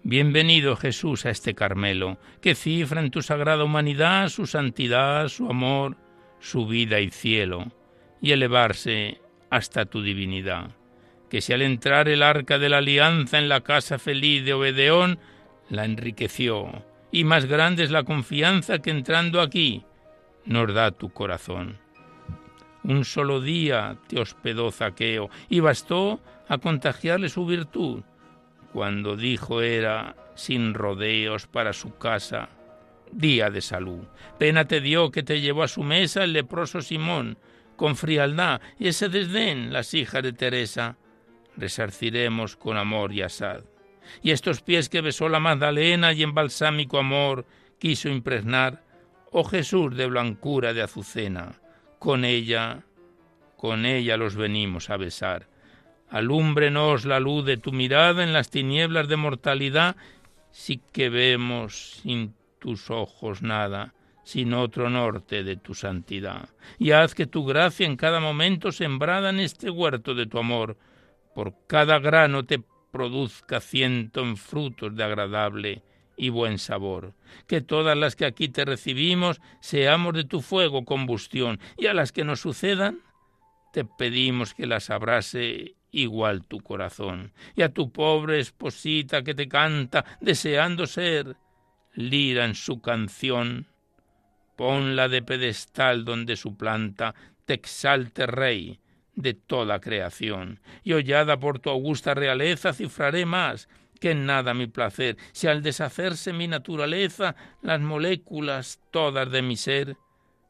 [0.04, 5.98] Bienvenido Jesús a este Carmelo, que cifra en tu sagrada humanidad su santidad, su amor,
[6.40, 7.72] su vida y cielo,
[8.22, 10.72] y elevarse hasta tu divinidad.
[11.30, 15.20] Que si al entrar el arca de la alianza en la casa feliz de Obedeón,
[15.70, 16.84] la enriqueció,
[17.14, 19.86] y más grande es la confianza que entrando aquí
[20.46, 21.78] nos da tu corazón.
[22.84, 28.02] Un solo día te hospedó Zaqueo y bastó a contagiarle su virtud.
[28.74, 32.50] Cuando dijo era sin rodeos para su casa,
[33.12, 34.06] día de salud.
[34.40, 37.38] Pena te dio que te llevó a su mesa el leproso Simón,
[37.76, 40.98] con frialdad y ese desdén las hijas de Teresa.
[41.58, 43.64] Resarciremos con amor y asad.
[44.22, 47.46] Y estos pies que besó la Magdalena y en balsámico amor
[47.80, 48.84] quiso impregnar,
[49.32, 51.60] oh Jesús de blancura de azucena,
[52.00, 52.84] con ella,
[53.58, 55.48] con ella los venimos a besar.
[56.10, 59.96] Alúmbrenos la luz de tu mirada en las tinieblas de mortalidad,
[60.52, 63.94] si que vemos sin tus ojos nada,
[64.24, 66.50] sin otro norte de tu santidad.
[66.78, 70.78] Y haz que tu gracia en cada momento sembrada en este huerto de tu amor,
[71.34, 75.82] por cada grano te produzca ciento en frutos de agradable
[76.16, 77.16] y buen sabor.
[77.48, 82.12] Que todas las que aquí te recibimos seamos de tu fuego combustión, y a las
[82.12, 83.00] que nos sucedan,
[83.74, 87.34] te pedimos que las abrase igual tu corazón.
[87.56, 91.36] Y a tu pobre esposita que te canta, deseando ser
[91.96, 93.66] lira en su canción,
[94.56, 97.16] ponla de pedestal donde su planta
[97.46, 98.80] te exalte rey
[99.16, 104.68] de toda creación, y hollada por tu augusta realeza cifraré más que en nada mi
[104.68, 109.96] placer, si al deshacerse mi naturaleza las moléculas todas de mi ser,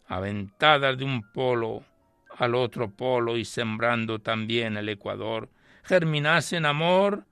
[0.07, 1.83] aventadas de un polo
[2.37, 5.49] al otro polo y sembrando también el ecuador,
[5.83, 7.25] germinasen amor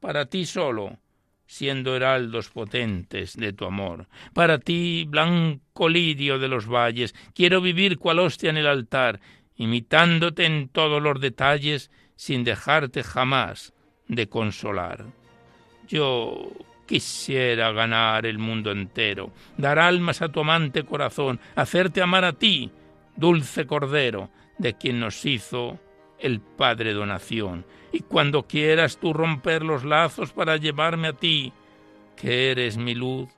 [0.00, 0.98] para ti solo,
[1.46, 4.08] siendo heraldos potentes de tu amor.
[4.34, 9.20] Para ti, blanco lirio de los valles, quiero vivir cual hostia en el altar,
[9.58, 13.74] imitándote en todos los detalles, sin dejarte jamás
[14.06, 15.04] de consolar.
[15.86, 16.50] Yo
[16.86, 22.70] quisiera ganar el mundo entero, dar almas a tu amante corazón, hacerte amar a ti,
[23.16, 25.78] dulce Cordero, de quien nos hizo
[26.18, 31.52] el Padre donación, y cuando quieras tú romper los lazos para llevarme a ti,
[32.16, 33.28] que eres mi luz,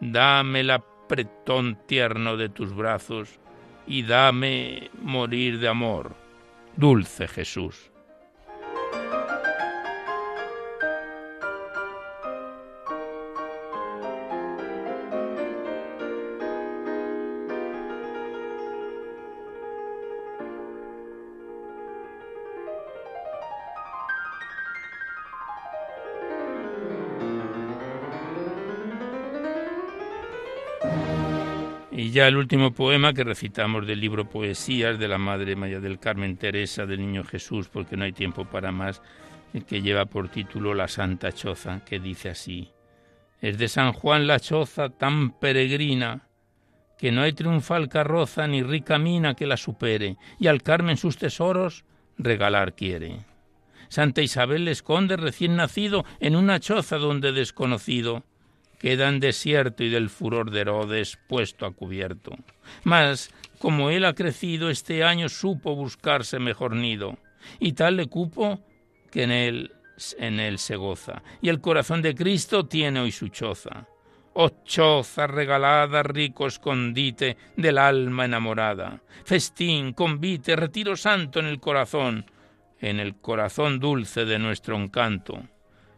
[0.00, 3.40] dame el apretón tierno de tus brazos,
[3.86, 6.14] y dame morir de amor,
[6.76, 7.93] dulce Jesús.
[32.14, 36.36] Ya el último poema que recitamos del libro Poesías de la Madre María del Carmen
[36.36, 39.02] Teresa del Niño Jesús, porque no hay tiempo para más,
[39.52, 42.70] el que lleva por título La Santa Choza, que dice así.
[43.40, 46.28] Es de San Juan la choza tan peregrina,
[46.98, 51.18] que no hay triunfal carroza ni rica mina que la supere, y al Carmen sus
[51.18, 51.84] tesoros
[52.16, 53.24] regalar quiere.
[53.88, 58.22] Santa Isabel le esconde recién nacido en una choza donde desconocido
[58.78, 62.36] queda en desierto y del furor de Herodes puesto a cubierto.
[62.82, 67.18] Mas, como él ha crecido, este año supo buscarse mejor nido,
[67.60, 68.60] y tal le cupo
[69.10, 69.72] que en él,
[70.18, 73.86] en él se goza, y el corazón de Cristo tiene hoy su choza.
[74.34, 82.26] Oh choza regalada, rico escondite del alma enamorada, festín, convite, retiro santo en el corazón,
[82.80, 85.40] en el corazón dulce de nuestro encanto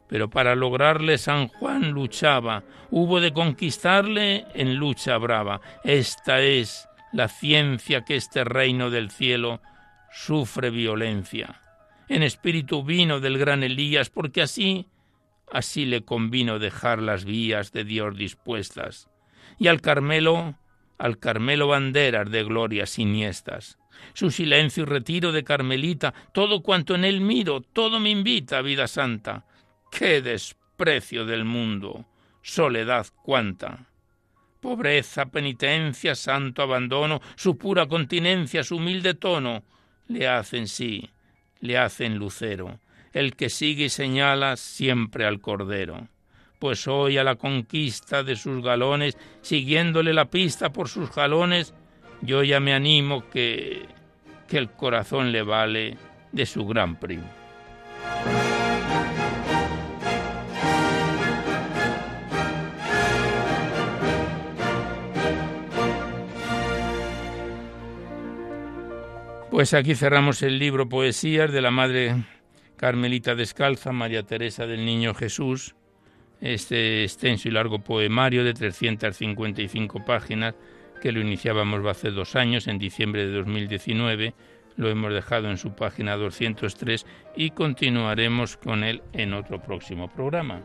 [0.08, 5.60] pero para lograrle San Juan luchaba, hubo de conquistarle en lucha brava.
[5.84, 9.60] Esta es la ciencia que este reino del cielo
[10.12, 11.60] sufre violencia.
[12.08, 14.86] En espíritu vino del gran Elías, porque así,
[15.50, 19.08] así le convino dejar las vías de Dios dispuestas.
[19.58, 20.54] Y al Carmelo,
[20.98, 23.78] al Carmelo banderas de gloria siniestas.
[24.12, 28.62] Su silencio y retiro de Carmelita, todo cuanto en él miro, todo me invita a
[28.62, 29.46] vida santa
[29.90, 32.06] ¡Qué desprecio del mundo!
[32.42, 33.86] Soledad cuánta.
[34.60, 39.64] Pobreza, penitencia, santo abandono, su pura continencia, su humilde tono,
[40.08, 41.10] le hacen sí,
[41.60, 42.78] le hacen lucero,
[43.12, 46.08] el que sigue y señala siempre al Cordero.
[46.58, 51.74] Pues hoy a la conquista de sus galones, siguiéndole la pista por sus jalones,
[52.22, 53.86] yo ya me animo que,
[54.48, 55.98] que el corazón le vale
[56.32, 57.28] de su gran primo.
[69.56, 72.14] Pues aquí cerramos el libro Poesías de la Madre
[72.76, 75.74] Carmelita Descalza, María Teresa del Niño Jesús,
[76.42, 80.54] este extenso y largo poemario de 355 páginas
[81.00, 84.34] que lo iniciábamos hace dos años, en diciembre de 2019,
[84.76, 90.60] lo hemos dejado en su página 203 y continuaremos con él en otro próximo programa.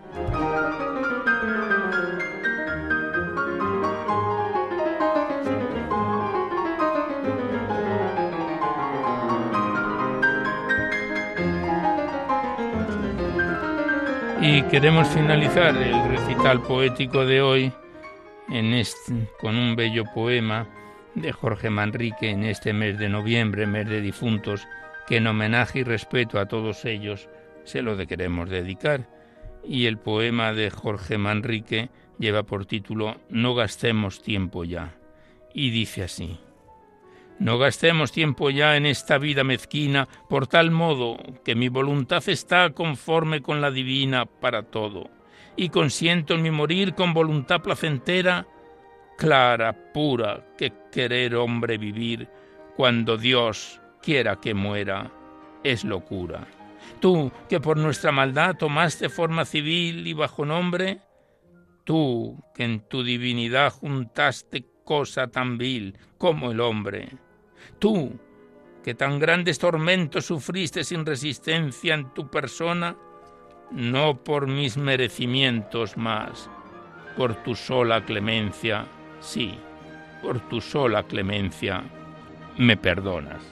[14.54, 17.72] Y queremos finalizar el recital poético de hoy
[19.39, 20.68] con un bello poema
[21.16, 24.68] de Jorge Manrique en este mes de noviembre, mes de difuntos,
[25.08, 27.30] que en homenaje y respeto a todos ellos
[27.64, 29.08] se lo queremos dedicar.
[29.64, 31.89] Y el poema de Jorge Manrique
[32.20, 34.95] lleva por título No gastemos tiempo ya.
[35.54, 36.41] Y dice así.
[37.42, 42.70] No gastemos tiempo ya en esta vida mezquina, por tal modo que mi voluntad está
[42.70, 45.10] conforme con la divina para todo,
[45.56, 48.46] y consiento en mi morir con voluntad placentera
[49.18, 52.30] clara, pura, que querer hombre vivir
[52.76, 55.12] cuando Dios quiera que muera
[55.64, 56.46] es locura.
[57.00, 61.02] Tú, que por nuestra maldad tomaste forma civil y bajo nombre,
[61.86, 67.10] tú, que en tu divinidad juntaste cosa tan vil como el hombre,
[67.80, 68.20] tú,
[68.84, 72.95] que tan grandes tormentos sufriste sin resistencia en tu persona,
[73.72, 76.49] no por mis merecimientos más,
[77.16, 78.88] por tu sola clemencia,
[79.22, 79.53] Sí,
[80.24, 81.84] por tu sola clemencia
[82.57, 83.43] me perdonas.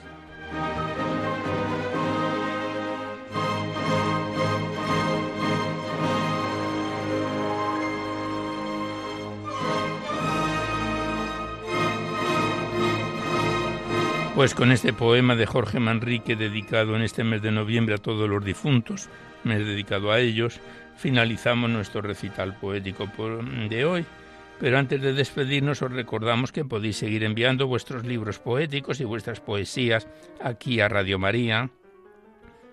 [14.40, 18.26] Pues con este poema de Jorge Manrique dedicado en este mes de noviembre a todos
[18.26, 19.10] los difuntos,
[19.44, 20.60] mes dedicado a ellos,
[20.96, 23.06] finalizamos nuestro recital poético
[23.68, 24.06] de hoy.
[24.58, 29.40] Pero antes de despedirnos os recordamos que podéis seguir enviando vuestros libros poéticos y vuestras
[29.40, 30.08] poesías
[30.42, 31.68] aquí a Radio María,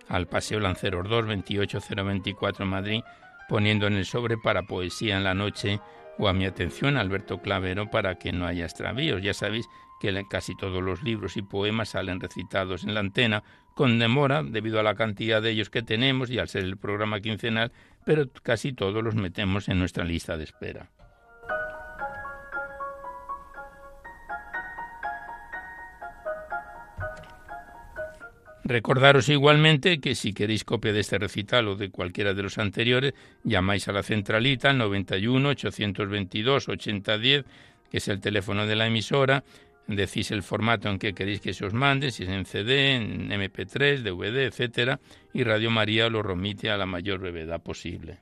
[0.07, 3.01] al Paseo Lanceros 2, 28024 Madrid,
[3.49, 5.81] poniendo en el sobre para poesía en la noche
[6.17, 9.21] o a mi atención Alberto Clavero para que no haya extravíos.
[9.21, 9.67] Ya sabéis
[9.99, 13.43] que casi todos los libros y poemas salen recitados en la antena
[13.75, 17.21] con demora debido a la cantidad de ellos que tenemos y al ser el programa
[17.21, 17.71] quincenal,
[18.05, 20.89] pero casi todos los metemos en nuestra lista de espera.
[28.67, 33.13] Recordaros igualmente que si queréis copia de este recital o de cualquiera de los anteriores,
[33.45, 37.45] llamáis a la centralita 91 822 8010,
[37.89, 39.45] que es el teléfono de la emisora,
[39.87, 43.29] decís el formato en que queréis que se os mande, si es en CD, en
[43.29, 44.99] MP3, DVD, etcétera,
[45.33, 48.19] y Radio María lo remite a la mayor brevedad posible.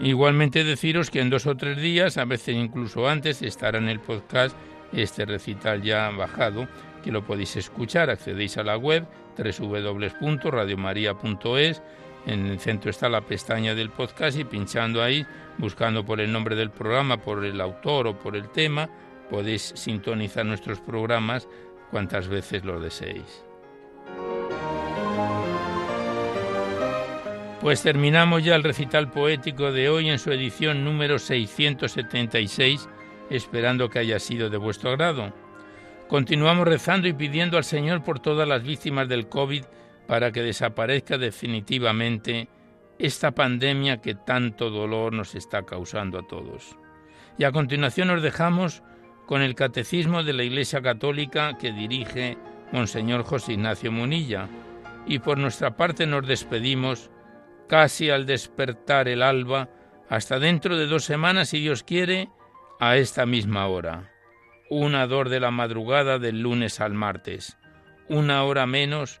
[0.00, 3.98] Igualmente deciros que en dos o tres días, a veces incluso antes, estará en el
[3.98, 4.56] podcast
[4.92, 6.68] este recital ya bajado,
[7.02, 8.08] que lo podéis escuchar.
[8.08, 11.82] Accedéis a la web www.radiomaria.es.
[12.26, 16.56] En el centro está la pestaña del podcast y pinchando ahí, buscando por el nombre
[16.56, 18.88] del programa, por el autor o por el tema,
[19.30, 21.48] podéis sintonizar nuestros programas
[21.90, 23.44] cuantas veces lo deseéis.
[27.60, 32.88] Pues terminamos ya el recital poético de hoy en su edición número 676,
[33.30, 35.32] esperando que haya sido de vuestro agrado.
[36.06, 39.64] Continuamos rezando y pidiendo al Señor por todas las víctimas del COVID
[40.08, 42.48] para que desaparezca definitivamente
[42.98, 46.76] esta pandemia que tanto dolor nos está causando a todos.
[47.36, 48.82] Y a continuación nos dejamos
[49.26, 52.38] con el Catecismo de la Iglesia Católica que dirige
[52.72, 54.48] Monseñor José Ignacio Munilla.
[55.06, 57.10] Y por nuestra parte nos despedimos
[57.68, 59.68] casi al despertar el alba,
[60.08, 62.30] hasta dentro de dos semanas, si Dios quiere,
[62.80, 64.10] a esta misma hora.
[64.70, 67.58] Una dor de la madrugada del lunes al martes,
[68.08, 69.20] una hora menos